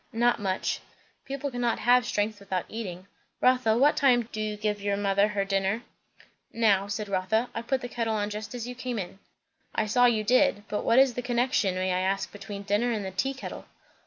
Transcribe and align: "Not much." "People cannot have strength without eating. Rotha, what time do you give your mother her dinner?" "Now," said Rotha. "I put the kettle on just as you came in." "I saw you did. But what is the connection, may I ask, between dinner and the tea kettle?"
"Not 0.13 0.39
much." 0.39 0.79
"People 1.25 1.51
cannot 1.51 1.77
have 1.77 2.07
strength 2.07 2.39
without 2.39 2.65
eating. 2.67 3.05
Rotha, 3.39 3.77
what 3.77 3.95
time 3.95 4.27
do 4.31 4.41
you 4.41 4.57
give 4.57 4.81
your 4.81 4.97
mother 4.97 5.27
her 5.27 5.45
dinner?" 5.45 5.83
"Now," 6.51 6.87
said 6.87 7.07
Rotha. 7.07 7.49
"I 7.53 7.61
put 7.61 7.81
the 7.81 7.87
kettle 7.87 8.15
on 8.15 8.31
just 8.31 8.55
as 8.55 8.67
you 8.67 8.73
came 8.73 8.97
in." 8.97 9.19
"I 9.75 9.85
saw 9.85 10.05
you 10.07 10.23
did. 10.23 10.63
But 10.69 10.83
what 10.83 10.97
is 10.97 11.13
the 11.13 11.21
connection, 11.21 11.75
may 11.75 11.91
I 11.93 11.99
ask, 11.99 12.31
between 12.31 12.63
dinner 12.63 12.91
and 12.91 13.05
the 13.05 13.11
tea 13.11 13.35
kettle?" 13.35 13.67